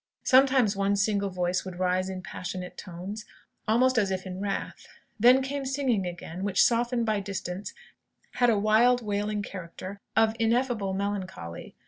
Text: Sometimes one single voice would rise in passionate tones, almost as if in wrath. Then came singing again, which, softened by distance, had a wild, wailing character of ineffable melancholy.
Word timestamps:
Sometimes 0.23 0.75
one 0.75 0.95
single 0.95 1.29
voice 1.29 1.63
would 1.63 1.77
rise 1.77 2.09
in 2.09 2.23
passionate 2.23 2.75
tones, 2.75 3.23
almost 3.67 3.99
as 3.99 4.09
if 4.09 4.25
in 4.25 4.41
wrath. 4.41 4.87
Then 5.19 5.43
came 5.43 5.63
singing 5.63 6.07
again, 6.07 6.43
which, 6.43 6.63
softened 6.65 7.05
by 7.05 7.19
distance, 7.19 7.75
had 8.31 8.49
a 8.49 8.57
wild, 8.57 9.05
wailing 9.05 9.43
character 9.43 9.99
of 10.15 10.35
ineffable 10.39 10.95
melancholy. 10.95 11.75